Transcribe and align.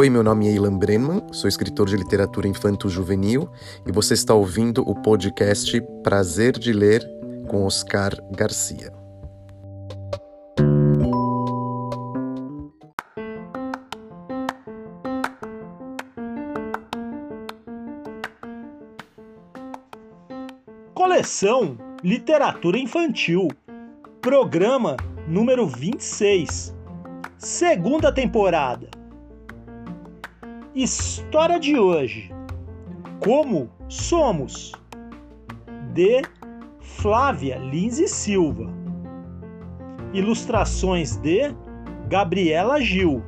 Oi, 0.00 0.08
meu 0.08 0.22
nome 0.22 0.48
é 0.48 0.52
Ilan 0.52 0.78
Brenman, 0.78 1.26
sou 1.30 1.46
escritor 1.46 1.86
de 1.86 1.94
literatura 1.94 2.48
infanto-juvenil 2.48 3.50
e 3.86 3.92
você 3.92 4.14
está 4.14 4.32
ouvindo 4.32 4.80
o 4.88 4.94
podcast 4.94 5.78
Prazer 6.02 6.58
de 6.58 6.72
Ler 6.72 7.06
com 7.46 7.66
Oscar 7.66 8.14
Garcia. 8.34 8.90
Coleção 20.94 21.76
Literatura 22.02 22.78
Infantil, 22.78 23.48
programa 24.22 24.96
número 25.28 25.66
26, 25.66 26.74
segunda 27.36 28.10
temporada. 28.10 28.89
História 30.74 31.58
de 31.58 31.76
hoje: 31.76 32.30
Como 33.18 33.68
somos? 33.88 34.72
De 35.92 36.22
Flávia 36.78 37.58
Lins 37.58 37.98
e 37.98 38.06
Silva. 38.06 38.70
Ilustrações 40.12 41.16
de 41.16 41.52
Gabriela 42.08 42.80
Gil. 42.80 43.20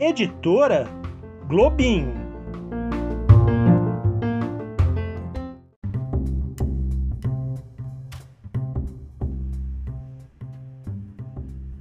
Editora 0.00 0.88
Globinho. 1.46 2.14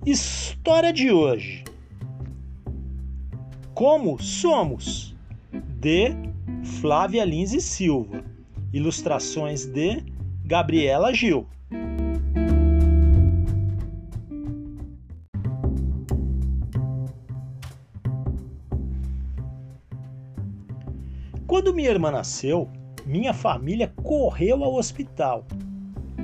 História 0.06 0.94
de 0.94 1.12
hoje. 1.12 1.64
Como 3.80 4.22
somos? 4.22 5.16
De 5.80 6.12
Flávia 6.82 7.24
Lins 7.24 7.54
e 7.54 7.62
Silva. 7.62 8.26
Ilustrações 8.74 9.66
de 9.66 10.04
Gabriela 10.44 11.14
Gil. 11.14 11.48
Quando 21.48 21.74
minha 21.74 21.90
irmã 21.90 22.12
nasceu, 22.12 22.70
minha 23.06 23.34
família 23.34 23.94
correu 24.04 24.62
ao 24.62 24.76
hospital. 24.76 25.46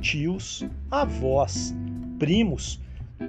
Tios, 0.01 0.67
avós, 0.91 1.73
primos, 2.19 2.81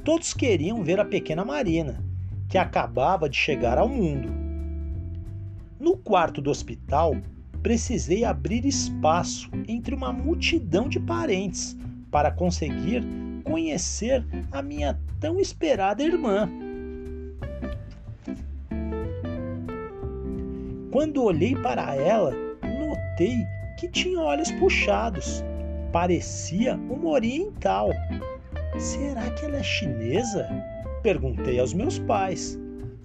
todos 0.05 0.35
queriam 0.35 0.83
ver 0.83 0.99
a 0.99 1.05
pequena 1.05 1.45
Marina, 1.45 2.05
que 2.49 2.59
acabava 2.59 3.29
de 3.29 3.37
chegar 3.37 3.79
ao 3.79 3.89
mundo. 3.89 4.29
No 5.79 5.97
quarto 5.97 6.41
do 6.41 6.51
hospital, 6.51 7.17
precisei 7.63 8.25
abrir 8.25 8.65
espaço 8.65 9.51
entre 9.69 9.95
uma 9.95 10.13
multidão 10.13 10.89
de 10.89 11.01
parentes 11.01 11.77
para 12.11 12.31
conseguir 12.31 13.05
conhecer 13.45 14.25
a 14.51 14.63
minha 14.63 14.99
tão 15.21 15.39
esperada 15.39 16.03
irmã. 16.03 16.49
Quando 20.91 21.23
olhei 21.23 21.55
para 21.55 21.95
ela, 21.95 22.33
notei 22.63 23.37
que 23.79 23.89
tinha 23.89 24.21
olhos 24.21 24.51
puxados. 24.53 25.45
Parecia 25.93 26.75
uma 26.75 27.11
oriental. 27.11 27.91
Será 28.79 29.31
que 29.31 29.45
ela 29.45 29.59
é 29.59 29.63
chinesa? 29.63 30.49
Perguntei 31.03 31.59
aos 31.61 31.73
meus 31.73 31.99
pais. 31.99 32.59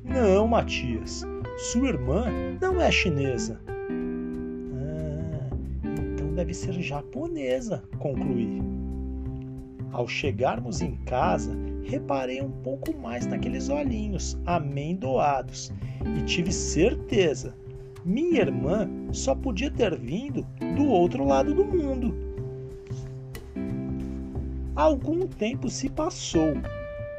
Não, 0.04 0.48
Matias, 0.48 1.24
sua 1.58 1.90
irmã 1.90 2.26
não 2.60 2.82
é 2.82 2.92
chinesa. 2.92 3.62
Ah, 4.76 5.56
então 5.84 6.34
deve 6.34 6.54
ser 6.54 6.74
japonesa, 6.82 7.84
concluí. 8.00 8.62
Ao 9.92 10.08
chegarmos 10.08 10.82
em 10.82 10.96
casa, 11.06 11.56
reparei 11.84 12.42
um 12.42 12.50
pouco 12.50 12.98
mais 12.98 13.28
naqueles 13.28 13.70
olhinhos 13.70 14.40
amendoados 14.46 15.72
e 16.18 16.24
tive 16.24 16.52
certeza. 16.52 17.54
Minha 18.04 18.42
irmã 18.42 18.90
só 19.12 19.36
podia 19.36 19.70
ter 19.70 19.98
vindo 20.00 20.46
do 20.76 20.88
outro 20.88 21.26
lado 21.26 21.54
do 21.54 21.66
mundo. 21.66 22.16
Algum 24.76 25.28
tempo 25.28 25.70
se 25.70 25.90
passou 25.90 26.54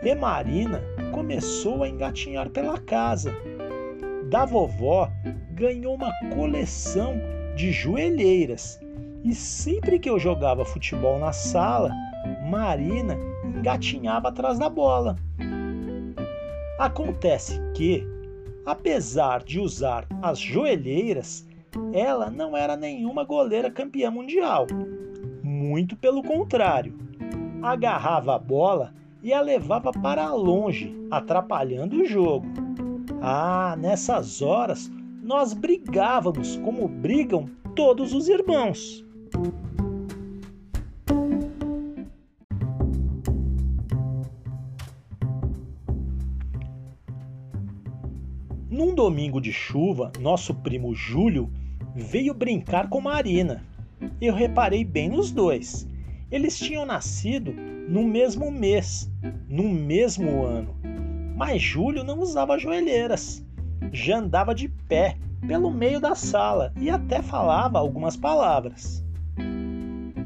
e 0.03 0.15
Marina 0.15 0.83
começou 1.13 1.83
a 1.83 1.89
engatinhar 1.89 2.51
pela 2.51 2.79
casa. 2.79 3.33
Da 4.29 4.45
vovó 4.45 5.09
ganhou 5.53 5.95
uma 5.95 6.13
coleção 6.35 7.15
de 7.55 7.71
joelheiras 7.71 8.81
e 9.25 9.35
sempre 9.35 9.99
que 9.99 10.11
eu 10.11 10.19
jogava 10.19 10.65
futebol 10.65 11.19
na 11.19 11.33
sala, 11.33 11.93
Marina 12.51 13.17
engatinhava 13.45 14.29
atrás 14.29 14.59
da 14.59 14.69
bola. 14.69 15.17
Acontece 16.79 17.61
que, 17.75 18.05
apesar 18.67 19.45
de 19.45 19.61
usar 19.61 20.07
as 20.21 20.39
joelheiras, 20.41 21.47
ela 21.93 22.29
não 22.29 22.57
era 22.57 22.77
nenhuma 22.77 23.23
goleira 23.23 23.71
campeã 23.71 24.11
mundial. 24.11 24.67
Muito 25.43 25.97
pelo 25.97 26.23
contrário, 26.23 26.99
agarrava 27.63 28.35
a 28.35 28.39
bola 28.39 28.93
e 29.23 29.33
a 29.33 29.41
levava 29.41 29.93
para 29.93 30.33
longe, 30.35 30.95
atrapalhando 31.11 32.03
o 32.03 32.05
jogo. 32.05 32.47
Ah, 33.21 33.77
nessas 33.79 34.43
horas 34.43 34.91
nós 35.23 35.53
brigávamos 35.53 36.57
como 36.57 36.89
brigam 36.89 37.49
todos 37.77 38.13
os 38.13 38.29
irmãos. 38.29 39.05
Num 48.69 48.95
domingo 48.95 49.41
de 49.41 49.53
chuva, 49.53 50.11
nosso 50.19 50.55
primo 50.55 50.95
Júlio 50.95 51.49
veio 51.95 52.35
brincar 52.35 52.89
com 52.89 53.01
Marina. 53.01 53.63
Eu 54.21 54.35
reparei 54.35 54.85
bem 54.85 55.09
nos 55.09 55.31
dois. 55.31 55.87
Eles 56.31 56.59
tinham 56.59 56.85
nascido 56.85 57.55
no 57.93 58.03
mesmo 58.03 58.51
mês, 58.51 59.13
no 59.47 59.69
mesmo 59.69 60.47
ano. 60.47 60.75
Mas 61.37 61.61
Júlio 61.61 62.03
não 62.03 62.21
usava 62.21 62.59
joelheiras. 62.59 63.45
Já 63.93 64.17
andava 64.17 64.55
de 64.55 64.67
pé 64.89 65.19
pelo 65.47 65.71
meio 65.71 66.01
da 66.01 66.15
sala 66.15 66.73
e 66.81 66.89
até 66.89 67.21
falava 67.21 67.79
algumas 67.79 68.17
palavras. 68.17 69.05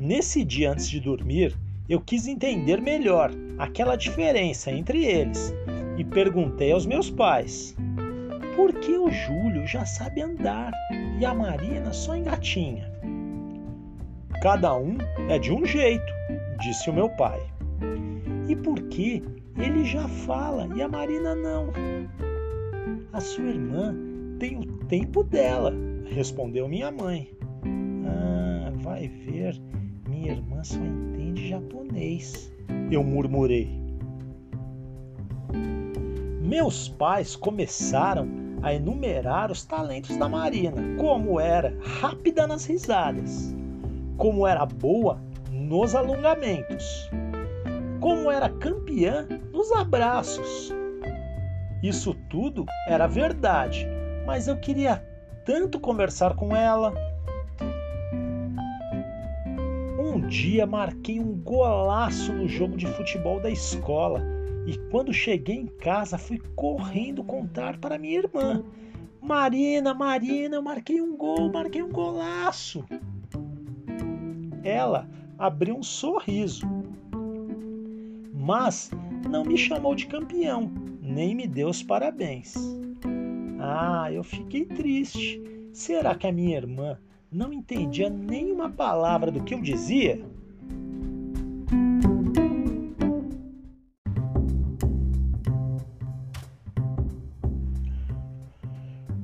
Nesse 0.00 0.44
dia 0.44 0.70
antes 0.70 0.88
de 0.88 1.00
dormir, 1.00 1.58
eu 1.88 2.00
quis 2.00 2.28
entender 2.28 2.80
melhor 2.80 3.32
aquela 3.58 3.96
diferença 3.96 4.70
entre 4.70 5.04
eles 5.04 5.52
e 5.98 6.04
perguntei 6.04 6.70
aos 6.70 6.86
meus 6.86 7.10
pais: 7.10 7.74
por 8.54 8.72
que 8.74 8.96
o 8.96 9.10
Júlio 9.10 9.66
já 9.66 9.84
sabe 9.84 10.22
andar 10.22 10.70
e 11.18 11.26
a 11.26 11.34
Marina 11.34 11.92
só 11.92 12.14
engatinha? 12.14 12.92
Cada 14.40 14.76
um 14.76 14.96
é 15.28 15.36
de 15.36 15.52
um 15.52 15.64
jeito, 15.66 16.12
disse 16.60 16.88
o 16.88 16.92
meu 16.92 17.08
pai. 17.08 17.55
E 18.48 18.54
por 18.54 18.80
que 18.88 19.22
ele 19.58 19.84
já 19.84 20.06
fala 20.06 20.68
e 20.76 20.82
a 20.82 20.88
Marina 20.88 21.34
não? 21.34 21.70
A 23.12 23.20
sua 23.20 23.44
irmã 23.44 23.94
tem 24.38 24.58
o 24.58 24.66
tempo 24.86 25.24
dela, 25.24 25.72
respondeu 26.04 26.68
minha 26.68 26.90
mãe. 26.90 27.30
Ah, 28.06 28.70
vai 28.82 29.08
ver, 29.08 29.60
minha 30.08 30.32
irmã 30.32 30.62
só 30.62 30.78
entende 30.78 31.48
japonês, 31.48 32.52
eu 32.90 33.02
murmurei. 33.02 33.68
Meus 36.42 36.88
pais 36.88 37.34
começaram 37.34 38.28
a 38.62 38.72
enumerar 38.72 39.50
os 39.50 39.64
talentos 39.64 40.16
da 40.16 40.28
Marina, 40.28 40.82
como 40.98 41.40
era 41.40 41.76
rápida 42.00 42.46
nas 42.46 42.64
risadas, 42.64 43.54
como 44.16 44.46
era 44.46 44.64
boa 44.64 45.20
nos 45.50 45.94
alongamentos, 45.94 47.10
como 48.06 48.30
era 48.30 48.48
campeã 48.48 49.26
nos 49.52 49.72
abraços. 49.72 50.72
Isso 51.82 52.14
tudo 52.30 52.64
era 52.86 53.08
verdade, 53.08 53.84
mas 54.24 54.46
eu 54.46 54.56
queria 54.60 55.04
tanto 55.44 55.80
conversar 55.80 56.36
com 56.36 56.54
ela. 56.54 56.94
Um 59.98 60.20
dia 60.28 60.68
marquei 60.68 61.18
um 61.18 61.32
golaço 61.34 62.32
no 62.32 62.46
jogo 62.46 62.76
de 62.76 62.86
futebol 62.86 63.40
da 63.40 63.50
escola 63.50 64.22
e 64.68 64.78
quando 64.88 65.12
cheguei 65.12 65.56
em 65.56 65.66
casa 65.66 66.16
fui 66.16 66.38
correndo 66.54 67.24
contar 67.24 67.76
para 67.78 67.98
minha 67.98 68.18
irmã. 68.18 68.62
Marina, 69.20 69.92
Marina, 69.92 70.54
eu 70.54 70.62
marquei 70.62 71.00
um 71.00 71.16
gol, 71.16 71.50
marquei 71.50 71.82
um 71.82 71.90
golaço. 71.90 72.84
Ela 74.62 75.08
abriu 75.36 75.76
um 75.76 75.82
sorriso, 75.82 76.66
mas 78.46 78.92
não 79.28 79.42
me 79.42 79.58
chamou 79.58 79.92
de 79.92 80.06
campeão, 80.06 80.70
nem 81.02 81.34
me 81.34 81.48
deu 81.48 81.68
os 81.68 81.82
parabéns. 81.82 82.54
Ah, 83.58 84.08
eu 84.12 84.22
fiquei 84.22 84.64
triste. 84.64 85.42
Será 85.72 86.14
que 86.14 86.28
a 86.28 86.32
minha 86.32 86.56
irmã 86.56 86.96
não 87.30 87.52
entendia 87.52 88.08
nenhuma 88.08 88.70
palavra 88.70 89.32
do 89.32 89.42
que 89.42 89.52
eu 89.52 89.60
dizia? 89.60 90.24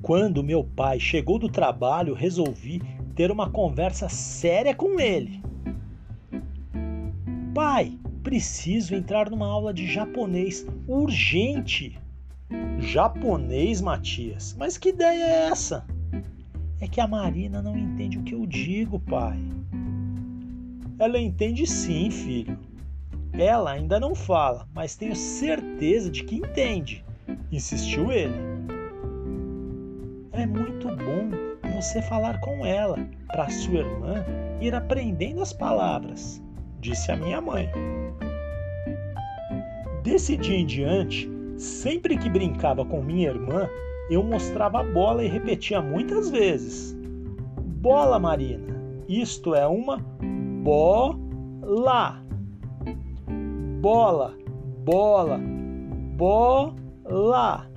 Quando 0.02 0.42
meu 0.42 0.64
pai 0.64 0.98
chegou 0.98 1.38
do 1.38 1.48
trabalho, 1.48 2.12
resolvi 2.12 2.82
ter 3.14 3.30
uma 3.30 3.48
conversa 3.48 4.08
séria 4.08 4.74
com 4.74 4.98
ele. 4.98 5.40
Pai, 7.54 7.96
preciso 8.22 8.94
entrar 8.94 9.30
numa 9.30 9.46
aula 9.46 9.74
de 9.74 9.86
japonês 9.86 10.66
urgente. 10.86 11.98
Japonês, 12.78 13.80
Matias? 13.80 14.54
Mas 14.58 14.76
que 14.76 14.90
ideia 14.90 15.24
é 15.24 15.48
essa? 15.48 15.84
É 16.80 16.88
que 16.88 17.00
a 17.00 17.06
Marina 17.06 17.62
não 17.62 17.76
entende 17.76 18.18
o 18.18 18.22
que 18.22 18.34
eu 18.34 18.46
digo, 18.46 18.98
pai. 18.98 19.38
Ela 20.98 21.18
entende 21.18 21.66
sim, 21.66 22.10
filho. 22.10 22.58
Ela 23.32 23.72
ainda 23.72 23.98
não 23.98 24.14
fala, 24.14 24.68
mas 24.74 24.94
tenho 24.94 25.16
certeza 25.16 26.10
de 26.10 26.22
que 26.24 26.36
entende, 26.36 27.04
insistiu 27.50 28.12
ele. 28.12 28.34
É 30.32 30.44
muito 30.44 30.88
bom 30.88 31.30
você 31.74 32.02
falar 32.02 32.40
com 32.40 32.66
ela, 32.66 32.98
para 33.26 33.48
sua 33.48 33.78
irmã 33.78 34.24
ir 34.60 34.74
aprendendo 34.74 35.40
as 35.40 35.52
palavras, 35.52 36.41
disse 36.82 37.10
a 37.10 37.16
minha 37.16 37.40
mãe. 37.40 37.70
Desse 40.02 40.36
dia 40.36 40.56
em 40.56 40.66
diante, 40.66 41.32
Sempre 41.62 42.18
que 42.18 42.28
brincava 42.28 42.84
com 42.84 43.00
minha 43.00 43.28
irmã, 43.28 43.68
eu 44.10 44.20
mostrava 44.20 44.80
a 44.80 44.82
bola 44.82 45.22
e 45.22 45.28
repetia 45.28 45.80
muitas 45.80 46.28
vezes: 46.28 46.92
Bola, 47.80 48.18
Marina. 48.18 48.66
Isto 49.08 49.54
é 49.54 49.64
uma 49.64 49.98
bola. 50.64 51.16
Bola, 53.80 54.34
bola, 54.84 55.40
bola. 56.16 57.70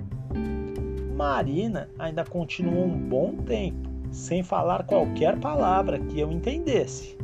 Marina 1.14 1.88
ainda 1.96 2.24
continuou 2.24 2.86
um 2.86 2.98
bom 2.98 3.36
tempo 3.36 3.88
sem 4.10 4.42
falar 4.42 4.84
qualquer 4.84 5.38
palavra 5.38 6.00
que 6.00 6.18
eu 6.18 6.32
entendesse. 6.32 7.16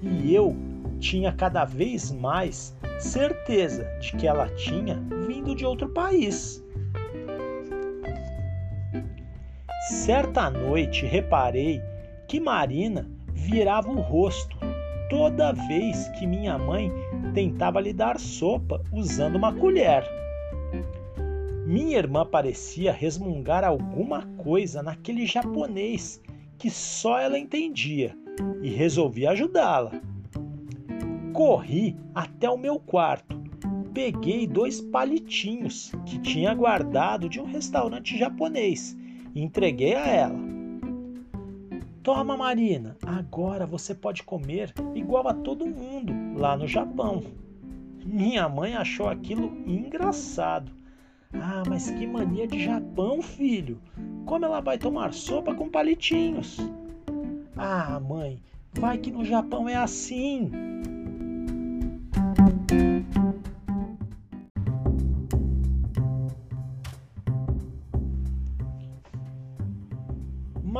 E 0.00 0.32
eu 0.32 0.54
tinha 0.98 1.32
cada 1.32 1.64
vez 1.64 2.10
mais 2.10 2.76
certeza 2.98 3.84
de 4.00 4.12
que 4.16 4.26
ela 4.26 4.48
tinha 4.50 5.00
vindo 5.26 5.54
de 5.54 5.64
outro 5.64 5.88
país. 5.88 6.64
Certa 9.88 10.50
noite 10.50 11.06
reparei 11.06 11.80
que 12.26 12.40
Marina 12.40 13.08
virava 13.32 13.90
o 13.90 14.00
rosto 14.00 14.56
toda 15.08 15.52
vez 15.52 16.08
que 16.18 16.26
minha 16.26 16.58
mãe 16.58 16.90
tentava 17.34 17.80
lhe 17.80 17.92
dar 17.92 18.18
sopa 18.18 18.82
usando 18.92 19.36
uma 19.36 19.52
colher. 19.52 20.04
Minha 21.66 21.98
irmã 21.98 22.24
parecia 22.24 22.92
resmungar 22.92 23.64
alguma 23.64 24.22
coisa 24.38 24.82
naquele 24.82 25.26
japonês 25.26 26.20
que 26.58 26.70
só 26.70 27.18
ela 27.18 27.38
entendia 27.38 28.16
e 28.62 28.70
resolvi 28.70 29.26
ajudá-la. 29.26 29.92
Corri 31.36 31.94
até 32.14 32.48
o 32.48 32.56
meu 32.56 32.80
quarto. 32.80 33.38
Peguei 33.92 34.46
dois 34.46 34.80
palitinhos 34.80 35.92
que 36.06 36.18
tinha 36.18 36.54
guardado 36.54 37.28
de 37.28 37.38
um 37.38 37.44
restaurante 37.44 38.16
japonês 38.16 38.96
e 39.34 39.42
entreguei 39.42 39.94
a 39.94 40.06
ela. 40.06 40.38
Toma, 42.02 42.38
Marina, 42.38 42.96
agora 43.04 43.66
você 43.66 43.94
pode 43.94 44.22
comer 44.22 44.72
igual 44.94 45.28
a 45.28 45.34
todo 45.34 45.66
mundo 45.66 46.14
lá 46.40 46.56
no 46.56 46.66
Japão. 46.66 47.22
Minha 48.02 48.48
mãe 48.48 48.74
achou 48.74 49.06
aquilo 49.06 49.62
engraçado. 49.66 50.72
Ah, 51.34 51.64
mas 51.68 51.90
que 51.90 52.06
mania 52.06 52.46
de 52.46 52.64
Japão, 52.64 53.20
filho! 53.20 53.78
Como 54.24 54.46
ela 54.46 54.60
vai 54.60 54.78
tomar 54.78 55.12
sopa 55.12 55.54
com 55.54 55.68
palitinhos? 55.68 56.56
Ah, 57.54 58.00
mãe, 58.00 58.40
vai 58.72 58.96
que 58.96 59.10
no 59.10 59.22
Japão 59.22 59.68
é 59.68 59.76
assim. 59.76 60.50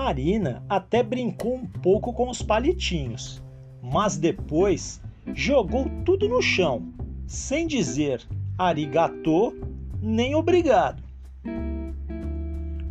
Marina 0.06 0.62
até 0.68 1.02
brincou 1.02 1.56
um 1.56 1.66
pouco 1.66 2.12
com 2.12 2.30
os 2.30 2.40
palitinhos, 2.40 3.42
mas 3.82 4.16
depois 4.16 5.02
jogou 5.34 5.90
tudo 6.04 6.28
no 6.28 6.40
chão, 6.40 6.94
sem 7.26 7.66
dizer 7.66 8.22
arigatô 8.56 9.52
nem 10.00 10.32
obrigado. 10.36 11.02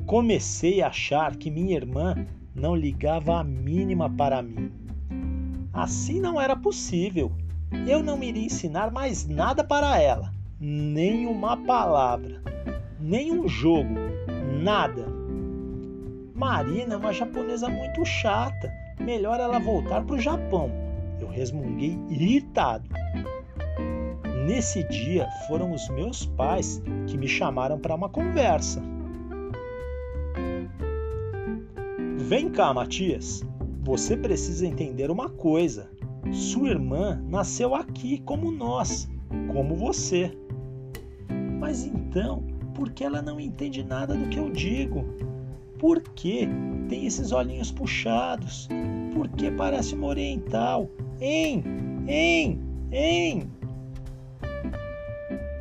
Comecei 0.06 0.82
a 0.82 0.88
achar 0.88 1.38
que 1.38 1.50
minha 1.50 1.78
irmã 1.78 2.28
não 2.54 2.76
ligava 2.76 3.40
a 3.40 3.46
mínima 3.46 4.10
para 4.10 4.42
mim. 4.42 4.70
Assim 5.72 6.20
não 6.20 6.40
era 6.40 6.54
possível. 6.54 7.32
Eu 7.88 8.04
não 8.04 8.22
iria 8.22 8.48
ensinar 8.48 8.92
mais 8.92 9.26
nada 9.26 9.64
para 9.64 10.02
ela, 10.02 10.34
nem 10.60 11.26
uma 11.28 11.56
palavra, 11.56 12.42
nem 13.00 13.32
um 13.32 13.48
jogo, 13.48 13.96
nada. 14.62 15.05
Marina 16.36 16.96
é 16.96 16.98
uma 16.98 17.14
japonesa 17.14 17.70
muito 17.70 18.04
chata. 18.04 18.70
Melhor 19.00 19.40
ela 19.40 19.58
voltar 19.58 20.04
para 20.04 20.18
o 20.18 20.20
Japão. 20.20 20.70
Eu 21.18 21.30
resmunguei 21.30 21.98
irritado. 22.10 22.90
Nesse 24.46 24.84
dia 24.90 25.30
foram 25.48 25.72
os 25.72 25.88
meus 25.90 26.26
pais 26.26 26.82
que 27.08 27.18
me 27.18 27.26
chamaram 27.26 27.80
para 27.80 27.96
uma 27.96 28.10
conversa. 28.10 28.84
Vem 32.18 32.50
cá, 32.50 32.74
Matias. 32.74 33.42
Você 33.84 34.18
precisa 34.18 34.68
entender 34.68 35.10
uma 35.10 35.30
coisa. 35.30 35.90
Sua 36.34 36.68
irmã 36.68 37.24
nasceu 37.30 37.74
aqui 37.74 38.20
como 38.26 38.52
nós, 38.52 39.08
como 39.54 39.74
você. 39.74 40.38
Mas 41.60 41.86
então, 41.86 42.44
por 42.74 42.92
que 42.92 43.06
ela 43.06 43.22
não 43.22 43.40
entende 43.40 43.82
nada 43.84 44.14
do 44.16 44.28
que 44.28 44.38
eu 44.38 44.52
digo? 44.52 45.06
Por 45.80 46.02
que 46.02 46.48
tem 46.90 47.06
esses 47.06 47.32
olhinhos 47.32 47.72
puxados? 47.72 48.68
Por 49.14 49.28
que 49.30 49.52
parece 49.52 49.96
uma 49.96 50.08
oriental? 50.08 50.90
Hein? 51.20 51.64
Hein? 52.08 52.62
Hein? 52.92 53.52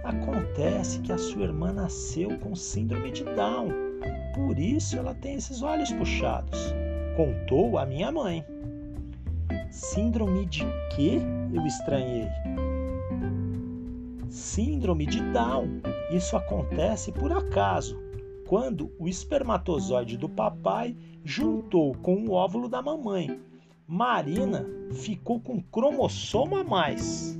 Acontece 0.05 1.01
que 1.01 1.13
a 1.13 1.19
sua 1.19 1.45
irmã 1.45 1.73
nasceu 1.73 2.39
com 2.39 2.55
síndrome 2.55 3.11
de 3.11 3.25
Down. 3.25 3.69
Por 4.35 4.59
isso 4.59 4.97
ela 4.97 5.15
tem 5.15 5.35
esses 5.35 5.63
olhos 5.63 5.93
puxados. 5.93 6.75
Contou 7.17 7.79
a 7.79 7.87
minha 7.87 8.13
mãe. 8.13 8.45
Síndrome 9.71 10.47
de 10.47 10.65
quê? 10.95 11.21
Eu 11.53 11.67
estranhei. 11.67 12.29
Síndrome 14.29 15.07
de 15.07 15.21
Down. 15.33 15.81
Isso 16.13 16.37
acontece 16.37 17.11
por 17.11 17.33
acaso, 17.33 17.99
quando 18.47 18.93
o 18.99 19.09
espermatozoide 19.09 20.17
do 20.17 20.29
papai 20.29 20.97
juntou 21.25 21.95
com 21.97 22.17
o 22.25 22.33
óvulo 22.33 22.69
da 22.69 22.83
mamãe. 22.83 23.41
Marina 23.87 24.67
ficou 24.93 25.41
com 25.41 25.61
cromossomo 25.61 26.57
a 26.57 26.65
mais. 26.65 27.39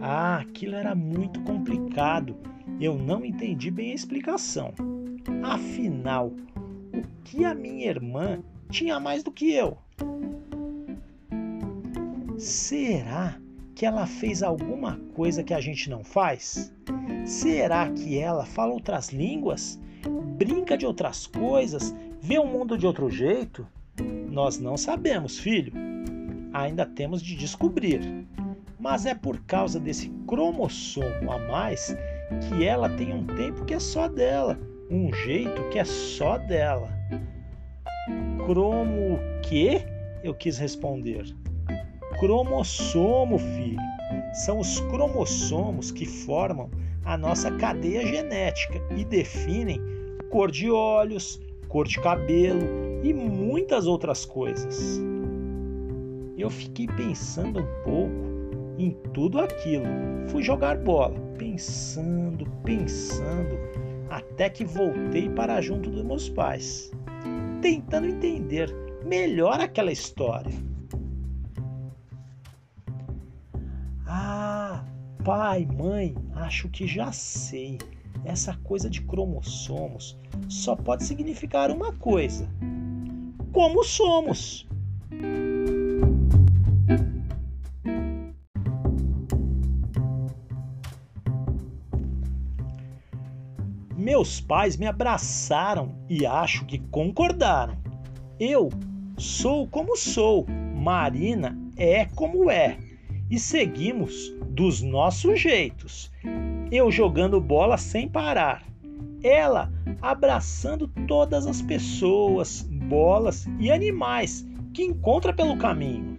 Ah, 0.00 0.38
aquilo 0.38 0.74
era 0.74 0.94
muito 0.94 1.40
complicado. 1.42 2.36
Eu 2.80 2.96
não 2.96 3.24
entendi 3.24 3.70
bem 3.70 3.92
a 3.92 3.94
explicação. 3.94 4.72
Afinal, 5.42 6.32
o 6.94 7.02
que 7.24 7.44
a 7.44 7.54
minha 7.54 7.86
irmã 7.86 8.42
tinha 8.70 9.00
mais 9.00 9.22
do 9.22 9.32
que 9.32 9.52
eu? 9.52 9.76
Será 12.38 13.38
que 13.78 13.86
ela 13.86 14.08
fez 14.08 14.42
alguma 14.42 14.98
coisa 15.14 15.44
que 15.44 15.54
a 15.54 15.60
gente 15.60 15.88
não 15.88 16.02
faz? 16.02 16.74
Será 17.24 17.88
que 17.88 18.18
ela 18.18 18.44
fala 18.44 18.72
outras 18.72 19.10
línguas? 19.10 19.80
Brinca 20.36 20.76
de 20.76 20.84
outras 20.84 21.28
coisas? 21.28 21.94
Vê 22.20 22.40
o 22.40 22.44
mundo 22.44 22.76
de 22.76 22.84
outro 22.84 23.08
jeito? 23.08 23.64
Nós 24.28 24.58
não 24.58 24.76
sabemos, 24.76 25.38
filho. 25.38 25.72
Ainda 26.52 26.84
temos 26.84 27.22
de 27.22 27.36
descobrir. 27.36 28.26
Mas 28.80 29.06
é 29.06 29.14
por 29.14 29.38
causa 29.44 29.78
desse 29.78 30.08
cromossomo 30.26 31.30
a 31.30 31.38
mais 31.38 31.96
que 32.48 32.64
ela 32.64 32.90
tem 32.90 33.14
um 33.14 33.24
tempo 33.24 33.64
que 33.64 33.74
é 33.74 33.78
só 33.78 34.08
dela, 34.08 34.58
um 34.90 35.12
jeito 35.12 35.62
que 35.70 35.78
é 35.78 35.84
só 35.84 36.36
dela. 36.36 36.92
Cromo 38.44 39.14
o 39.14 39.40
quê? 39.40 39.86
Eu 40.24 40.34
quis 40.34 40.58
responder 40.58 41.32
cromossomo, 42.18 43.38
filho. 43.38 43.78
São 44.32 44.58
os 44.58 44.80
cromossomos 44.80 45.90
que 45.90 46.06
formam 46.06 46.70
a 47.04 47.16
nossa 47.16 47.50
cadeia 47.52 48.06
genética 48.06 48.82
e 48.96 49.04
definem 49.04 49.80
cor 50.30 50.50
de 50.50 50.70
olhos, 50.70 51.40
cor 51.68 51.86
de 51.86 52.00
cabelo 52.00 52.60
e 53.02 53.14
muitas 53.14 53.86
outras 53.86 54.24
coisas. 54.24 55.00
Eu 56.36 56.50
fiquei 56.50 56.86
pensando 56.86 57.60
um 57.60 57.82
pouco 57.84 58.28
em 58.78 58.90
tudo 59.12 59.40
aquilo. 59.40 59.86
Fui 60.28 60.42
jogar 60.42 60.76
bola, 60.78 61.18
pensando, 61.36 62.46
pensando, 62.64 63.58
até 64.10 64.48
que 64.48 64.64
voltei 64.64 65.28
para 65.30 65.60
junto 65.60 65.90
dos 65.90 66.04
meus 66.04 66.28
pais, 66.28 66.92
tentando 67.60 68.06
entender 68.06 68.72
melhor 69.04 69.60
aquela 69.60 69.90
história. 69.90 70.67
Pai, 75.24 75.66
mãe, 75.66 76.14
acho 76.34 76.68
que 76.68 76.86
já 76.86 77.12
sei. 77.12 77.78
Essa 78.24 78.54
coisa 78.64 78.88
de 78.90 79.00
cromossomos 79.02 80.18
só 80.48 80.74
pode 80.74 81.04
significar 81.04 81.70
uma 81.70 81.92
coisa: 81.92 82.48
como 83.52 83.84
somos. 83.84 84.66
Meus 93.96 94.40
pais 94.40 94.76
me 94.76 94.86
abraçaram 94.86 95.94
e 96.08 96.24
acho 96.24 96.64
que 96.64 96.78
concordaram. 96.78 97.76
Eu 98.40 98.70
sou 99.16 99.66
como 99.68 99.96
sou, 99.96 100.46
Marina 100.74 101.58
é 101.76 102.06
como 102.06 102.50
é 102.50 102.78
e 103.30 103.38
seguimos 103.38 104.34
dos 104.58 104.82
nossos 104.82 105.40
jeitos. 105.40 106.10
Eu 106.72 106.90
jogando 106.90 107.40
bola 107.40 107.78
sem 107.78 108.08
parar. 108.08 108.64
Ela 109.22 109.72
abraçando 110.02 110.88
todas 111.06 111.46
as 111.46 111.62
pessoas, 111.62 112.62
bolas 112.62 113.46
e 113.60 113.70
animais 113.70 114.44
que 114.74 114.82
encontra 114.82 115.32
pelo 115.32 115.56
caminho. 115.56 116.18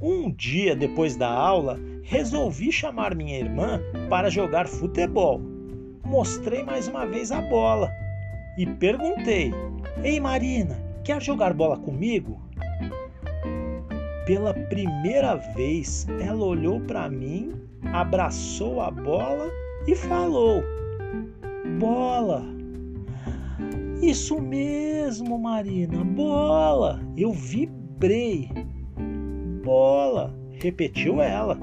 Um 0.00 0.30
dia 0.30 0.76
depois 0.76 1.16
da 1.16 1.28
aula, 1.28 1.76
resolvi 2.04 2.70
chamar 2.70 3.16
minha 3.16 3.36
irmã 3.36 3.80
para 4.08 4.30
jogar 4.30 4.68
futebol. 4.68 5.40
Mostrei 6.04 6.62
mais 6.62 6.86
uma 6.86 7.04
vez 7.04 7.32
a 7.32 7.40
bola 7.40 7.90
e 8.56 8.64
perguntei: 8.64 9.50
Ei 10.04 10.20
Marina, 10.20 10.78
quer 11.02 11.20
jogar 11.20 11.52
bola 11.52 11.76
comigo? 11.76 12.43
Pela 14.26 14.54
primeira 14.54 15.34
vez, 15.34 16.06
ela 16.18 16.44
olhou 16.44 16.80
para 16.80 17.10
mim, 17.10 17.52
abraçou 17.92 18.80
a 18.80 18.90
bola 18.90 19.50
e 19.86 19.94
falou: 19.94 20.62
Bola! 21.78 22.42
Isso 24.00 24.40
mesmo, 24.40 25.38
Marina, 25.38 26.02
bola! 26.04 27.00
Eu 27.16 27.32
vibrei. 27.32 28.48
Bola! 29.62 30.34
repetiu 30.64 31.20
ela. 31.20 31.58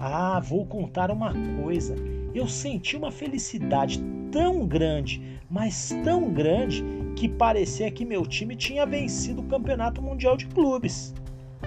Ah, 0.00 0.40
vou 0.40 0.66
contar 0.66 1.10
uma 1.10 1.32
coisa. 1.62 1.94
Eu 2.34 2.48
senti 2.48 2.96
uma 2.96 3.12
felicidade 3.12 4.02
tão 4.32 4.66
grande, 4.66 5.22
mas 5.48 5.90
tão 6.04 6.32
grande, 6.32 6.84
que 7.16 7.28
parecia 7.28 7.90
que 7.90 8.04
meu 8.04 8.26
time 8.26 8.56
tinha 8.56 8.84
vencido 8.84 9.40
o 9.40 9.46
Campeonato 9.46 10.02
Mundial 10.02 10.36
de 10.36 10.46
Clubes. 10.46 11.14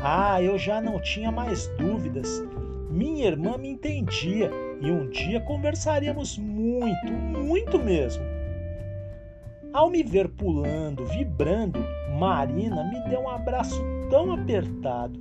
Ah, 0.03 0.41
eu 0.41 0.57
já 0.57 0.81
não 0.81 0.99
tinha 0.99 1.31
mais 1.31 1.67
dúvidas. 1.77 2.43
Minha 2.89 3.27
irmã 3.27 3.55
me 3.55 3.69
entendia 3.69 4.49
e 4.81 4.89
um 4.89 5.07
dia 5.07 5.39
conversaríamos 5.41 6.39
muito, 6.39 7.13
muito 7.13 7.77
mesmo. 7.77 8.23
Ao 9.71 9.91
me 9.91 10.01
ver 10.01 10.27
pulando, 10.27 11.05
vibrando, 11.05 11.79
Marina 12.17 12.83
me 12.85 12.99
deu 13.09 13.21
um 13.21 13.29
abraço 13.29 13.79
tão 14.09 14.33
apertado, 14.33 15.19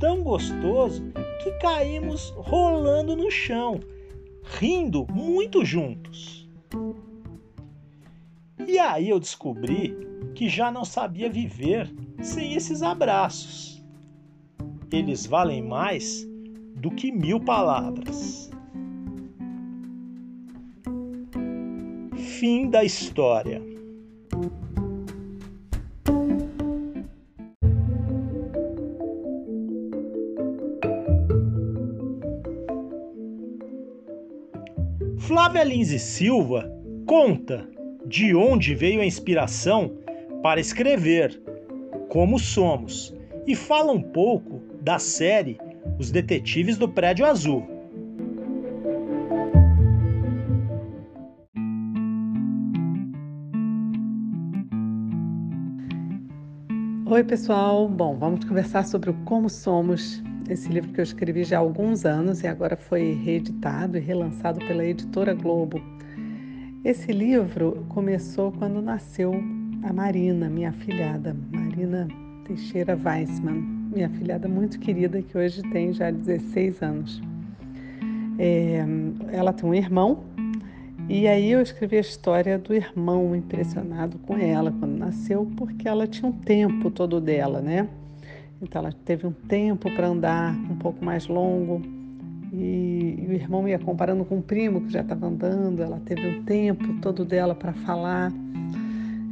tão 0.00 0.24
gostoso, 0.24 1.00
que 1.40 1.52
caímos 1.52 2.30
rolando 2.36 3.14
no 3.14 3.30
chão, 3.30 3.78
rindo 4.58 5.06
muito 5.12 5.64
juntos. 5.64 6.50
E 8.66 8.80
aí 8.80 9.08
eu 9.08 9.20
descobri 9.20 9.96
que 10.34 10.48
já 10.48 10.72
não 10.72 10.84
sabia 10.84 11.30
viver 11.30 11.88
sem 12.20 12.54
esses 12.54 12.82
abraços 12.82 13.77
eles 14.90 15.26
valem 15.26 15.62
mais 15.62 16.26
do 16.76 16.90
que 16.90 17.12
mil 17.12 17.40
palavras. 17.40 18.50
Fim 22.16 22.70
da 22.70 22.84
história. 22.84 23.60
Flávia 35.18 35.64
Lins 35.64 35.90
e 35.90 35.98
Silva 35.98 36.70
conta 37.06 37.68
de 38.06 38.34
onde 38.34 38.74
veio 38.74 39.00
a 39.00 39.04
inspiração 39.04 39.98
para 40.42 40.60
escrever 40.60 41.42
Como 42.08 42.38
Somos 42.38 43.14
e 43.46 43.54
fala 43.54 43.92
um 43.92 44.00
pouco 44.00 44.67
da 44.88 44.98
série 44.98 45.58
Os 45.98 46.10
Detetives 46.10 46.78
do 46.78 46.88
Prédio 46.88 47.26
Azul. 47.26 47.62
Oi, 57.04 57.22
pessoal. 57.22 57.86
Bom, 57.86 58.16
vamos 58.16 58.46
conversar 58.46 58.86
sobre 58.86 59.10
o 59.10 59.14
Como 59.26 59.50
Somos, 59.50 60.22
esse 60.48 60.70
livro 60.70 60.90
que 60.94 61.00
eu 61.00 61.04
escrevi 61.04 61.44
já 61.44 61.58
há 61.58 61.60
alguns 61.60 62.06
anos 62.06 62.42
e 62.42 62.46
agora 62.46 62.74
foi 62.74 63.12
reeditado 63.12 63.98
e 63.98 64.00
relançado 64.00 64.58
pela 64.60 64.82
editora 64.82 65.34
Globo. 65.34 65.82
Esse 66.82 67.12
livro 67.12 67.84
começou 67.90 68.52
quando 68.52 68.80
nasceu 68.80 69.34
a 69.82 69.92
Marina, 69.92 70.48
minha 70.48 70.72
filhada, 70.72 71.36
Marina 71.52 72.08
Teixeira 72.46 72.98
Weissman 73.04 73.77
minha 73.98 74.08
filhada 74.10 74.46
muito 74.46 74.78
querida, 74.78 75.20
que 75.20 75.36
hoje 75.36 75.60
tem 75.72 75.92
já 75.92 76.08
16 76.08 76.82
anos. 76.82 77.20
É, 78.38 78.84
ela 79.32 79.52
tem 79.52 79.68
um 79.68 79.74
irmão, 79.74 80.22
e 81.08 81.26
aí 81.26 81.50
eu 81.50 81.60
escrevi 81.60 81.96
a 81.96 82.00
história 82.00 82.56
do 82.56 82.72
irmão 82.72 83.34
impressionado 83.34 84.16
com 84.18 84.36
ela 84.36 84.70
quando 84.70 84.96
nasceu, 84.96 85.50
porque 85.56 85.88
ela 85.88 86.06
tinha 86.06 86.30
um 86.30 86.32
tempo 86.32 86.92
todo 86.92 87.20
dela, 87.20 87.60
né? 87.60 87.88
Então 88.62 88.82
ela 88.82 88.92
teve 89.04 89.26
um 89.26 89.32
tempo 89.32 89.90
para 89.90 90.06
andar 90.06 90.54
um 90.54 90.76
pouco 90.76 91.04
mais 91.04 91.26
longo, 91.26 91.82
e, 92.52 93.18
e, 93.20 93.26
o 93.28 93.32
irmão 93.32 93.68
ia 93.68 93.80
comparando 93.80 94.24
com 94.24 94.38
o 94.38 94.42
primo 94.42 94.82
que 94.82 94.92
já 94.92 95.00
estava 95.00 95.26
andando, 95.26 95.82
ela 95.82 96.00
teve 96.04 96.24
um 96.24 96.44
tempo 96.44 97.00
todo 97.00 97.24
dela 97.24 97.54
para 97.54 97.72
falar. 97.72 98.32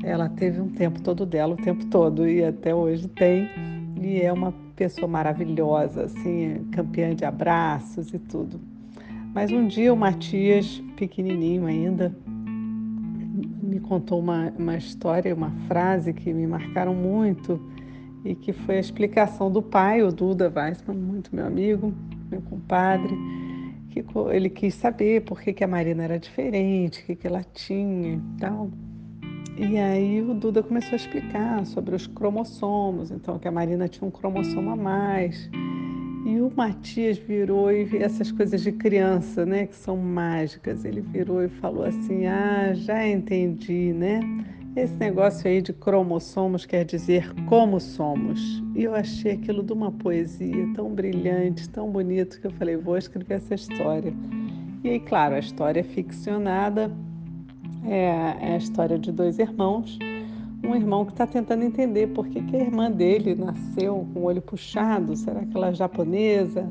Ela 0.02 0.28
teve 0.28 0.60
um 0.60 0.68
tempo 0.68 1.00
todo 1.00 1.24
dela, 1.24 1.54
o 1.54 1.56
tempo 1.56 1.86
todo, 1.86 2.28
e 2.28 2.44
até 2.44 2.74
hoje 2.74 3.08
tem. 3.08 3.48
E 4.00 4.20
é 4.20 4.32
uma 4.32 4.52
pessoa 4.74 5.08
maravilhosa, 5.08 6.04
assim, 6.04 6.66
campeã 6.72 7.14
de 7.14 7.24
abraços 7.24 8.12
e 8.12 8.18
tudo. 8.18 8.60
Mas 9.34 9.50
um 9.50 9.66
dia 9.66 9.92
o 9.92 9.96
Matias, 9.96 10.82
pequenininho 10.96 11.66
ainda, 11.66 12.16
me 13.62 13.80
contou 13.80 14.18
uma, 14.18 14.52
uma 14.58 14.76
história, 14.76 15.34
uma 15.34 15.50
frase 15.66 16.12
que 16.12 16.32
me 16.32 16.46
marcaram 16.46 16.94
muito 16.94 17.60
e 18.24 18.34
que 18.34 18.52
foi 18.52 18.76
a 18.76 18.80
explicação 18.80 19.50
do 19.50 19.62
pai, 19.62 20.02
o 20.02 20.10
Duda 20.10 20.52
Weissman, 20.54 20.96
muito 20.96 21.34
meu 21.34 21.46
amigo, 21.46 21.92
meu 22.30 22.40
compadre, 22.42 23.16
que 23.90 24.04
ele 24.32 24.50
quis 24.50 24.74
saber 24.74 25.22
por 25.22 25.40
que, 25.40 25.52
que 25.52 25.64
a 25.64 25.68
Marina 25.68 26.04
era 26.04 26.18
diferente, 26.18 27.02
o 27.02 27.06
que, 27.06 27.16
que 27.16 27.26
ela 27.26 27.42
tinha 27.42 28.14
e 28.14 28.20
tal. 28.38 28.70
E 29.58 29.78
aí 29.78 30.20
o 30.20 30.34
Duda 30.34 30.62
começou 30.62 30.92
a 30.92 30.96
explicar 30.96 31.64
sobre 31.64 31.94
os 31.94 32.06
cromossomos, 32.06 33.10
então 33.10 33.38
que 33.38 33.48
a 33.48 33.50
Marina 33.50 33.88
tinha 33.88 34.06
um 34.06 34.10
cromossomo 34.10 34.70
a 34.70 34.76
mais. 34.76 35.48
E 36.26 36.38
o 36.40 36.52
Matias 36.54 37.16
virou 37.16 37.72
e 37.72 37.88
essas 37.96 38.30
coisas 38.30 38.60
de 38.60 38.70
criança, 38.72 39.46
né, 39.46 39.66
que 39.66 39.74
são 39.74 39.96
mágicas. 39.96 40.84
Ele 40.84 41.00
virou 41.00 41.42
e 41.42 41.48
falou 41.48 41.84
assim: 41.84 42.26
"Ah, 42.26 42.74
já 42.74 43.06
entendi, 43.08 43.94
né? 43.94 44.20
Esse 44.76 44.94
negócio 44.96 45.48
aí 45.48 45.62
de 45.62 45.72
cromossomos 45.72 46.66
quer 46.66 46.84
dizer 46.84 47.32
como 47.46 47.80
somos". 47.80 48.62
E 48.74 48.84
eu 48.84 48.94
achei 48.94 49.32
aquilo 49.32 49.62
de 49.62 49.72
uma 49.72 49.90
poesia 49.90 50.68
tão 50.74 50.90
brilhante, 50.90 51.66
tão 51.70 51.90
bonito 51.90 52.38
que 52.40 52.46
eu 52.46 52.52
falei: 52.52 52.76
"Vou 52.76 52.98
escrever 52.98 53.36
essa 53.36 53.54
história". 53.54 54.12
E 54.84 54.90
aí, 54.90 55.00
claro, 55.00 55.34
a 55.34 55.38
história 55.38 55.80
é 55.80 55.82
ficcionada, 55.82 56.90
é, 57.84 58.36
é 58.40 58.52
a 58.54 58.56
história 58.56 58.98
de 58.98 59.12
dois 59.12 59.38
irmãos 59.38 59.98
um 60.66 60.74
irmão 60.74 61.04
que 61.04 61.12
está 61.12 61.26
tentando 61.26 61.62
entender 61.62 62.08
por 62.08 62.26
que, 62.26 62.42
que 62.42 62.56
a 62.56 62.60
irmã 62.60 62.90
dele 62.90 63.34
nasceu 63.34 64.06
com 64.12 64.20
o 64.20 64.24
olho 64.24 64.42
puxado. 64.42 65.16
Será 65.16 65.44
que 65.44 65.56
ela 65.56 65.68
é 65.68 65.74
japonesa? 65.74 66.68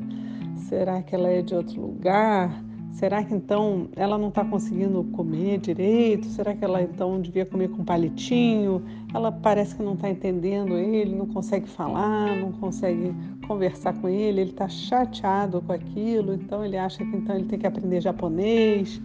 Será 0.68 1.02
que 1.02 1.14
ela 1.14 1.28
é 1.28 1.42
de 1.42 1.54
outro 1.54 1.80
lugar? 1.80 2.62
Será 2.92 3.22
que 3.22 3.34
então 3.34 3.88
ela 3.94 4.16
não 4.16 4.28
está 4.28 4.44
conseguindo 4.44 5.04
comer 5.12 5.58
direito? 5.58 6.26
Será 6.26 6.54
que 6.54 6.64
ela 6.64 6.82
então 6.82 7.20
devia 7.20 7.44
comer 7.44 7.68
com 7.68 7.84
palitinho? 7.84 8.82
Ela 9.14 9.30
parece 9.30 9.76
que 9.76 9.82
não 9.82 9.92
está 9.94 10.08
entendendo 10.08 10.74
ele, 10.74 11.14
não 11.14 11.26
consegue 11.26 11.68
falar, 11.68 12.34
não 12.36 12.52
consegue 12.52 13.14
conversar 13.46 13.92
com 14.00 14.08
ele, 14.08 14.40
ele 14.40 14.50
está 14.50 14.66
chateado 14.66 15.60
com 15.60 15.72
aquilo, 15.72 16.34
então 16.34 16.64
ele 16.64 16.78
acha 16.78 17.04
que 17.04 17.16
então 17.16 17.36
ele 17.36 17.44
tem 17.44 17.58
que 17.58 17.66
aprender 17.66 18.00
japonês. 18.00 19.00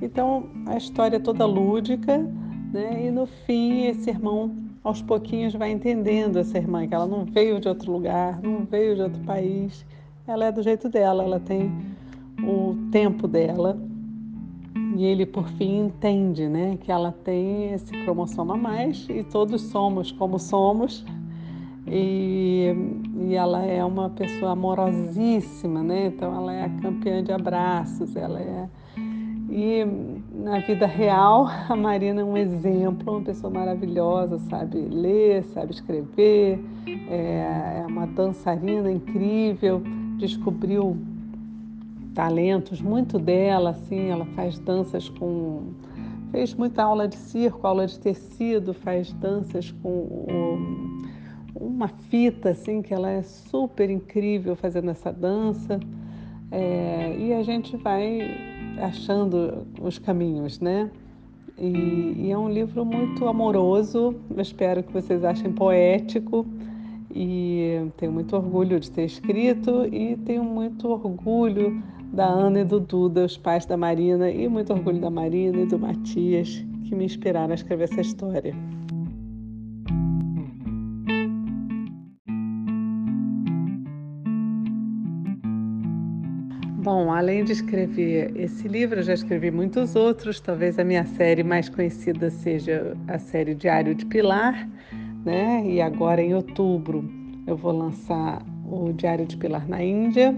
Então 0.00 0.48
a 0.66 0.76
história 0.76 1.16
é 1.16 1.20
toda 1.20 1.46
lúdica 1.46 2.24
né? 2.72 3.06
E 3.06 3.10
no 3.10 3.26
fim, 3.26 3.86
esse 3.86 4.10
irmão, 4.10 4.54
aos 4.82 5.00
pouquinhos, 5.00 5.54
vai 5.54 5.70
entendendo 5.70 6.38
essa 6.38 6.58
irmã, 6.58 6.86
que 6.86 6.94
ela 6.94 7.06
não 7.06 7.24
veio 7.24 7.60
de 7.60 7.68
outro 7.68 7.90
lugar, 7.92 8.40
não 8.42 8.64
veio 8.64 8.94
de 8.94 9.02
outro 9.02 9.22
país. 9.22 9.84
Ela 10.26 10.46
é 10.46 10.52
do 10.52 10.62
jeito 10.62 10.88
dela, 10.88 11.22
ela 11.22 11.40
tem 11.40 11.72
o 12.42 12.76
tempo 12.90 13.26
dela. 13.26 13.78
E 14.96 15.04
ele, 15.04 15.26
por 15.26 15.48
fim, 15.50 15.86
entende 15.86 16.48
né, 16.48 16.78
que 16.80 16.90
ela 16.90 17.12
tem 17.12 17.72
esse 17.72 17.92
cromossomo 18.04 18.52
a 18.52 18.56
mais 18.56 19.06
e 19.08 19.22
todos 19.24 19.62
somos 19.62 20.10
como 20.12 20.38
somos. 20.38 21.04
E, 21.86 22.74
e 23.20 23.34
ela 23.34 23.62
é 23.62 23.84
uma 23.84 24.10
pessoa 24.10 24.52
amorosíssima, 24.52 25.82
né? 25.82 26.06
Então, 26.06 26.34
ela 26.34 26.52
é 26.52 26.64
a 26.64 26.68
campeã 26.68 27.22
de 27.22 27.30
abraços, 27.30 28.16
ela 28.16 28.40
é 28.40 28.68
e 29.48 29.86
na 30.34 30.58
vida 30.60 30.86
real, 30.86 31.46
a 31.68 31.76
Marina 31.76 32.20
é 32.20 32.24
um 32.24 32.36
exemplo, 32.36 33.14
uma 33.14 33.22
pessoa 33.22 33.52
maravilhosa, 33.52 34.38
sabe 34.50 34.78
ler, 34.78 35.44
sabe 35.44 35.72
escrever, 35.72 36.58
é, 37.08 37.82
é 37.82 37.86
uma 37.86 38.06
dançarina 38.06 38.90
incrível, 38.90 39.82
descobriu 40.18 40.96
talentos 42.14 42.80
muito 42.80 43.18
dela, 43.18 43.70
assim, 43.70 44.08
ela 44.08 44.24
faz 44.34 44.58
danças 44.58 45.08
com 45.08 45.74
fez 46.32 46.54
muita 46.54 46.82
aula 46.82 47.06
de 47.06 47.16
circo, 47.16 47.66
aula 47.66 47.86
de 47.86 47.98
tecido, 48.00 48.74
faz 48.74 49.12
danças 49.12 49.70
com 49.82 51.00
uma 51.54 51.88
fita 51.88 52.50
assim 52.50 52.82
que 52.82 52.92
ela 52.92 53.10
é 53.10 53.22
super 53.22 53.88
incrível 53.88 54.56
fazendo 54.56 54.90
essa 54.90 55.12
dança. 55.12 55.78
É, 56.50 57.16
e 57.18 57.32
a 57.32 57.42
gente 57.42 57.76
vai 57.76 58.55
achando 58.80 59.66
os 59.80 59.98
caminhos, 59.98 60.60
né? 60.60 60.90
E, 61.58 62.26
e, 62.26 62.30
é 62.30 62.36
um 62.36 62.50
livro 62.50 62.84
muito 62.84 63.26
amoroso, 63.26 64.14
eu 64.34 64.42
espero 64.42 64.82
que 64.82 64.92
vocês 64.92 65.24
achem 65.24 65.52
poético 65.52 66.46
e 67.14 67.80
tenho 67.96 68.12
muito 68.12 68.36
orgulho 68.36 68.78
de 68.78 68.90
ter 68.90 69.04
escrito 69.04 69.86
e 69.90 70.16
tenho 70.18 70.44
muito 70.44 70.86
orgulho 70.88 71.82
da 72.12 72.26
Ana 72.26 72.60
e 72.60 72.64
do 72.64 72.78
Duda, 72.78 73.24
os 73.24 73.38
pais 73.38 73.64
da 73.64 73.76
Marina, 73.76 74.30
e 74.30 74.46
muito 74.48 74.72
orgulho 74.72 75.00
da 75.00 75.10
Marina 75.10 75.62
e 75.62 75.66
do 75.66 75.78
Matias, 75.78 76.62
que 76.84 76.94
me 76.94 77.06
inspiraram 77.06 77.52
a 77.52 77.54
escrever 77.54 77.84
essa 77.84 78.02
história. 78.02 78.54
Bom, 86.86 87.12
além 87.12 87.42
de 87.42 87.50
escrever 87.50 88.30
esse 88.36 88.68
livro, 88.68 89.00
eu 89.00 89.02
já 89.02 89.12
escrevi 89.12 89.50
muitos 89.50 89.96
outros. 89.96 90.38
Talvez 90.38 90.78
a 90.78 90.84
minha 90.84 91.04
série 91.04 91.42
mais 91.42 91.68
conhecida 91.68 92.30
seja 92.30 92.96
a 93.08 93.18
série 93.18 93.56
Diário 93.56 93.92
de 93.92 94.06
Pilar, 94.06 94.68
né? 95.24 95.64
E 95.66 95.80
agora 95.80 96.22
em 96.22 96.32
outubro 96.32 97.04
eu 97.44 97.56
vou 97.56 97.72
lançar 97.72 98.40
o 98.70 98.92
Diário 98.92 99.26
de 99.26 99.36
Pilar 99.36 99.68
na 99.68 99.82
Índia. 99.82 100.32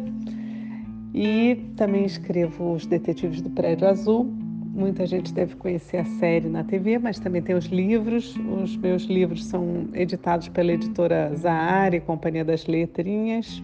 E 1.13 1.55
também 1.77 2.07
escrevo 2.07 2.73
Os 2.73 2.87
Detetives 2.87 3.43
do 3.43 3.51
Prédio 3.51 3.87
Azul. 3.87 4.25
Muita 4.73 5.05
gente 5.05 5.35
deve 5.35 5.55
conhecer 5.55 5.99
a 5.99 6.05
série 6.07 6.49
na 6.49 6.65
TV, 6.65 6.99
mas 6.99 7.19
também 7.19 7.43
tem 7.43 7.57
os 7.57 7.67
livros. 7.67 8.35
Os 8.63 8.75
meus 8.75 9.03
livros 9.03 9.45
são 9.45 9.87
editados 9.93 10.49
pela 10.49 10.73
editora 10.73 11.31
Zahar 11.37 11.93
e 11.93 12.01
Companhia 12.01 12.43
das 12.43 12.67
Letrinhas 12.67 13.63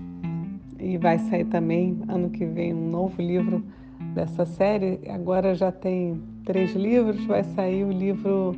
e 0.79 0.99
vai 0.99 1.19
sair 1.19 1.45
também 1.47 1.99
ano 2.09 2.31
que 2.31 2.45
vem 2.45 2.75
um 2.75 2.91
novo 2.91 3.21
livro 3.21 3.65
dessa 4.15 4.45
série. 4.45 5.01
Agora 5.09 5.55
já 5.55 5.71
tem 5.71 6.21
três 6.45 6.75
livros, 6.75 7.25
vai 7.27 7.45
sair 7.45 7.85
o 7.85 7.93
livro 7.93 8.57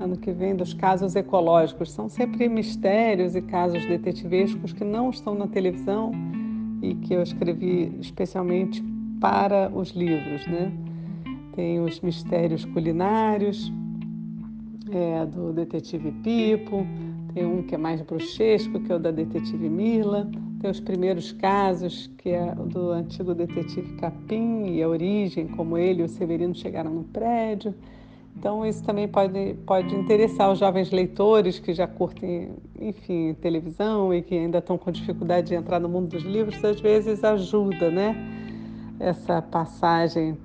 ano 0.00 0.16
que 0.16 0.32
vem 0.32 0.56
dos 0.56 0.74
casos 0.74 1.14
ecológicos. 1.14 1.92
São 1.92 2.08
sempre 2.08 2.48
mistérios 2.48 3.34
e 3.36 3.42
casos 3.42 3.84
detetivescos 3.86 4.72
que 4.72 4.84
não 4.84 5.10
estão 5.10 5.34
na 5.34 5.46
televisão 5.46 6.12
e 6.82 6.94
que 6.94 7.14
eu 7.14 7.22
escrevi 7.22 7.92
especialmente 8.00 8.82
para 9.20 9.70
os 9.72 9.90
livros, 9.90 10.46
né? 10.46 10.72
Tem 11.54 11.80
os 11.80 12.00
mistérios 12.00 12.64
culinários 12.64 13.72
é, 14.90 15.24
do 15.26 15.52
detetive 15.52 16.10
Pipo, 16.22 16.84
tem 17.32 17.46
um 17.46 17.62
que 17.62 17.74
é 17.74 17.78
mais 17.78 18.02
bruxesco, 18.02 18.80
que 18.80 18.90
é 18.90 18.96
o 18.96 18.98
da 18.98 19.10
detetive 19.10 19.68
Mila, 19.68 20.28
tem 20.62 20.70
os 20.70 20.78
primeiros 20.78 21.32
casos, 21.32 22.08
que 22.18 22.30
é 22.30 22.54
do 22.54 22.92
antigo 22.92 23.34
detetive 23.34 23.94
Capim 23.96 24.66
e 24.68 24.82
a 24.82 24.88
origem, 24.88 25.48
como 25.48 25.76
ele 25.76 26.02
e 26.02 26.04
o 26.04 26.08
Severino 26.08 26.54
chegaram 26.54 26.90
no 26.90 27.02
prédio. 27.02 27.74
Então, 28.36 28.64
isso 28.64 28.82
também 28.84 29.08
pode, 29.08 29.54
pode 29.66 29.94
interessar 29.94 30.50
os 30.50 30.60
jovens 30.60 30.90
leitores 30.92 31.58
que 31.58 31.74
já 31.74 31.86
curtem, 31.86 32.50
enfim, 32.80 33.34
televisão 33.34 34.14
e 34.14 34.22
que 34.22 34.36
ainda 34.36 34.58
estão 34.58 34.78
com 34.78 34.90
dificuldade 34.92 35.48
de 35.48 35.54
entrar 35.54 35.80
no 35.80 35.88
mundo 35.88 36.08
dos 36.08 36.22
livros, 36.22 36.64
às 36.64 36.80
vezes 36.80 37.24
ajuda, 37.24 37.90
né? 37.90 38.16
Essa 39.00 39.42
passagem. 39.42 40.38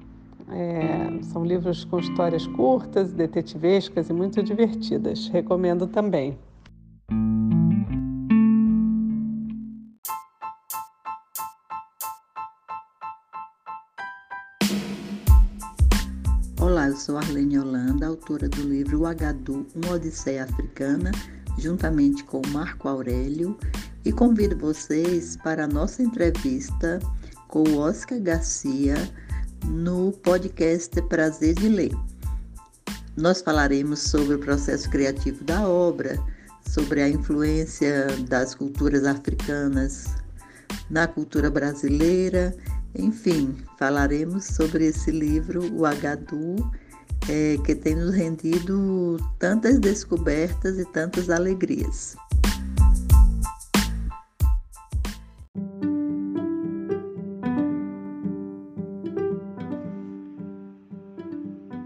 É, 0.49 1.23
são 1.23 1.43
livros 1.43 1.83
com 1.83 1.99
histórias 1.99 2.47
curtas, 2.47 3.11
detetivescas 3.11 4.09
e 4.09 4.13
muito 4.13 4.41
divertidas. 4.41 5.27
Recomendo 5.27 5.85
também. 5.87 6.37
Sou 17.07 17.17
Arlene 17.17 17.57
Holanda, 17.57 18.05
autora 18.05 18.49
do 18.49 18.61
livro 18.63 18.99
O 18.99 19.05
Agadu, 19.05 19.65
uma 19.73 19.93
Odisseia 19.93 20.43
Africana, 20.43 21.09
juntamente 21.57 22.21
com 22.25 22.41
Marco 22.49 22.89
Aurélio, 22.89 23.57
e 24.03 24.11
convido 24.11 24.57
vocês 24.57 25.37
para 25.37 25.63
a 25.63 25.67
nossa 25.67 26.03
entrevista 26.03 26.99
com 27.47 27.63
Oscar 27.77 28.19
Garcia 28.19 28.95
no 29.67 30.11
podcast 30.21 31.01
Prazer 31.03 31.55
de 31.55 31.69
Ler. 31.69 31.93
Nós 33.15 33.41
falaremos 33.41 33.99
sobre 33.99 34.35
o 34.35 34.39
processo 34.39 34.89
criativo 34.89 35.45
da 35.45 35.65
obra, 35.65 36.21
sobre 36.67 37.01
a 37.01 37.07
influência 37.07 38.05
das 38.27 38.53
culturas 38.53 39.05
africanas 39.05 40.07
na 40.89 41.07
cultura 41.07 41.49
brasileira 41.49 42.53
enfim, 42.97 43.55
falaremos 43.77 44.45
sobre 44.45 44.87
esse 44.87 45.11
livro, 45.11 45.71
o 45.73 45.85
Agadu, 45.85 46.55
é, 47.29 47.57
que 47.65 47.75
tem 47.75 47.95
nos 47.95 48.13
rendido 48.13 49.17
tantas 49.37 49.79
descobertas 49.79 50.79
e 50.79 50.85
tantas 50.85 51.29
alegrias. 51.29 52.15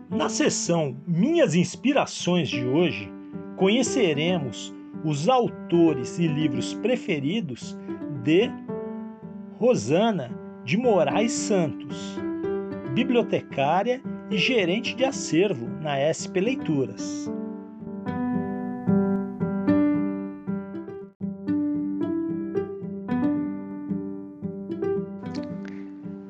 Na 0.09 0.29
sessão 0.29 0.95
Minhas 1.07 1.55
Inspirações 1.55 2.47
de 2.47 2.63
hoje, 2.63 3.11
conheceremos 3.57 4.73
os 5.03 5.27
autores 5.27 6.19
e 6.19 6.27
livros 6.27 6.75
preferidos 6.75 7.75
de 8.23 8.51
Rosana 9.57 10.31
de 10.63 10.77
Moraes 10.77 11.31
Santos, 11.31 12.17
bibliotecária 12.93 14.01
e 14.31 14.37
gerente 14.37 14.95
de 14.95 15.03
acervo 15.03 15.67
na 15.81 15.97
SP 16.07 16.39
Leituras. 16.39 17.29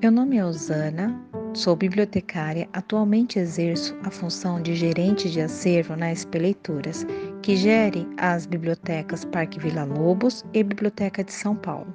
Meu 0.01 0.11
nome 0.11 0.37
é 0.37 0.43
Osana, 0.43 1.15
sou 1.53 1.75
bibliotecária, 1.75 2.67
atualmente 2.73 3.37
exerço 3.37 3.95
a 4.03 4.09
função 4.09 4.59
de 4.59 4.73
gerente 4.73 5.29
de 5.29 5.39
acervo 5.39 5.95
na 5.95 6.09
SP 6.09 6.39
Leituras, 6.41 7.05
que 7.41 7.55
gere 7.55 8.07
as 8.17 8.45
bibliotecas 8.45 9.25
Parque 9.25 9.59
Vila 9.59 9.83
Lobos 9.83 10.45
e 10.53 10.63
Biblioteca 10.63 11.23
de 11.23 11.33
São 11.33 11.55
Paulo, 11.55 11.91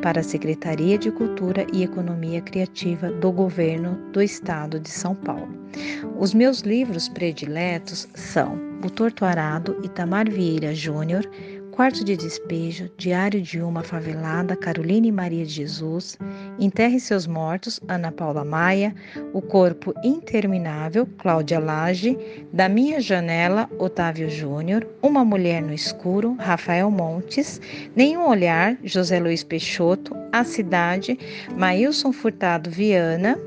para 0.00 0.20
a 0.20 0.24
Secretaria 0.24 0.96
de 0.96 1.10
Cultura 1.10 1.66
e 1.72 1.82
Economia 1.82 2.40
Criativa 2.40 3.10
do 3.10 3.30
Governo 3.30 3.96
do 4.12 4.22
Estado 4.22 4.80
de 4.80 4.88
São 4.88 5.14
Paulo. 5.14 5.48
Os 6.18 6.32
meus 6.32 6.60
livros 6.60 7.08
prediletos 7.08 8.08
são 8.14 8.58
O 8.82 8.88
Torturado 8.88 9.78
Itamar 9.82 10.30
Vieira 10.30 10.74
Júnior, 10.74 11.28
Quarto 11.72 12.02
de 12.02 12.16
Despejo, 12.16 12.90
Diário 12.96 13.42
de 13.42 13.60
uma 13.60 13.82
Favelada, 13.82 14.56
Caroline 14.56 15.12
Maria 15.12 15.44
de 15.44 15.52
Jesus, 15.52 16.16
Enterre 16.58 16.98
Seus 16.98 17.26
Mortos, 17.26 17.80
Ana 17.88 18.10
Paula 18.10 18.44
Maia, 18.44 18.94
O 19.32 19.42
Corpo 19.42 19.94
Interminável, 20.02 21.06
Cláudia 21.18 21.58
Lage, 21.58 22.18
Da 22.52 22.68
Minha 22.68 23.00
Janela, 23.00 23.68
Otávio 23.78 24.28
Júnior, 24.30 24.86
Uma 25.02 25.24
Mulher 25.24 25.62
no 25.62 25.72
Escuro, 25.72 26.36
Rafael 26.38 26.90
Montes, 26.90 27.60
Nenhum 27.94 28.28
Olhar, 28.28 28.76
José 28.84 29.18
Luiz 29.18 29.44
Peixoto, 29.44 30.14
A 30.32 30.44
Cidade, 30.44 31.18
Maílson 31.56 32.12
Furtado 32.12 32.70
Viana, 32.70 33.38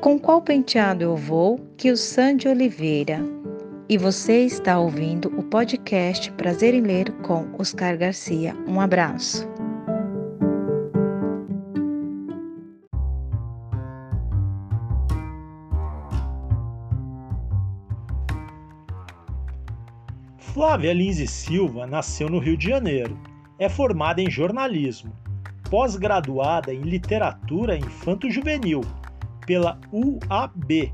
Com 0.00 0.18
Qual 0.18 0.40
Penteado 0.42 1.04
Eu 1.04 1.16
Vou, 1.16 1.60
que 1.76 1.90
o 1.90 1.96
Sandy 1.96 2.48
Oliveira, 2.48 3.20
e 3.90 3.98
você 3.98 4.44
está 4.44 4.78
ouvindo 4.78 5.26
o 5.36 5.42
podcast 5.42 6.30
Prazer 6.32 6.74
em 6.74 6.80
Ler 6.80 7.10
com 7.22 7.48
Oscar 7.58 7.98
Garcia. 7.98 8.54
Um 8.68 8.80
abraço. 8.80 9.59
Flávia 20.60 20.92
Lins 20.92 21.18
e 21.18 21.26
Silva 21.26 21.86
nasceu 21.86 22.28
no 22.28 22.38
Rio 22.38 22.54
de 22.54 22.68
Janeiro. 22.68 23.18
É 23.58 23.66
formada 23.66 24.20
em 24.20 24.28
jornalismo, 24.30 25.10
pós-graduada 25.70 26.74
em 26.74 26.82
literatura 26.82 27.78
infanto-juvenil 27.78 28.82
pela 29.46 29.80
UAB 29.90 30.92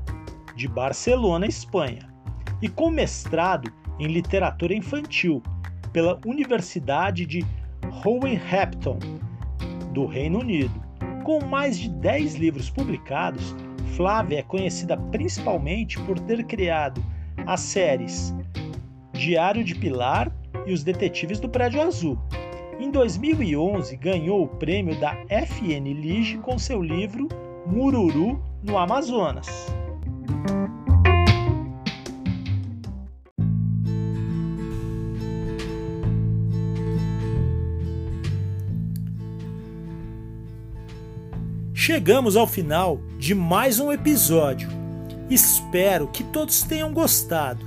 de 0.55 0.69
Barcelona, 0.69 1.45
Espanha 1.45 1.99
e 2.61 2.69
com 2.69 2.89
mestrado 2.89 3.69
em 3.99 4.07
literatura 4.07 4.73
infantil 4.73 5.43
pela 5.91 6.17
Universidade 6.25 7.25
de 7.25 7.45
Roehampton, 7.91 8.99
do 9.91 10.05
Reino 10.05 10.39
Unido. 10.39 10.81
Com 11.25 11.43
mais 11.43 11.77
de 11.77 11.89
10 11.89 12.35
livros 12.35 12.69
publicados, 12.69 13.53
Flávia 13.97 14.39
é 14.39 14.43
conhecida 14.43 14.95
principalmente 14.95 15.99
por 16.03 16.17
ter 16.21 16.45
criado 16.45 17.03
as 17.45 17.59
séries 17.59 18.33
Diário 19.17 19.63
de 19.63 19.73
Pilar 19.73 20.31
e 20.65 20.71
Os 20.71 20.83
Detetives 20.83 21.39
do 21.39 21.49
Prédio 21.49 21.81
Azul. 21.81 22.17
Em 22.79 22.91
2011, 22.91 23.97
ganhou 23.97 24.43
o 24.43 24.47
prêmio 24.47 24.97
da 24.99 25.15
FN 25.27 25.91
Lige 25.93 26.37
com 26.37 26.59
seu 26.59 26.81
livro 26.81 27.27
Mururu 27.65 28.39
no 28.63 28.77
Amazonas. 28.77 29.47
Chegamos 41.73 42.35
ao 42.35 42.45
final 42.45 42.99
de 43.17 43.33
mais 43.33 43.79
um 43.79 43.91
episódio. 43.91 44.69
Espero 45.29 46.07
que 46.07 46.23
todos 46.23 46.61
tenham 46.61 46.93
gostado. 46.93 47.66